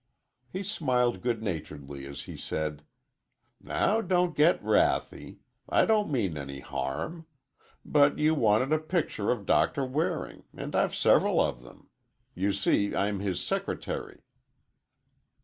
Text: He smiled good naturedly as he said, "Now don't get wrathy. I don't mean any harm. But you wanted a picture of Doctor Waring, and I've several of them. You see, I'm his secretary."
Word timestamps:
He 0.51 0.63
smiled 0.63 1.21
good 1.21 1.43
naturedly 1.43 2.07
as 2.07 2.21
he 2.23 2.35
said, 2.35 2.81
"Now 3.61 4.01
don't 4.01 4.35
get 4.35 4.59
wrathy. 4.63 5.41
I 5.69 5.85
don't 5.85 6.09
mean 6.11 6.37
any 6.39 6.59
harm. 6.59 7.27
But 7.85 8.17
you 8.17 8.33
wanted 8.33 8.73
a 8.73 8.79
picture 8.79 9.29
of 9.29 9.45
Doctor 9.45 9.85
Waring, 9.85 10.43
and 10.57 10.75
I've 10.75 10.95
several 10.95 11.39
of 11.39 11.61
them. 11.61 11.87
You 12.33 12.51
see, 12.51 12.95
I'm 12.95 13.19
his 13.19 13.43
secretary." 13.43 14.21